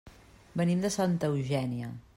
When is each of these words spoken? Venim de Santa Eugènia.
Venim 0.61 0.81
de 0.85 0.91
Santa 0.97 1.31
Eugènia. 1.35 1.95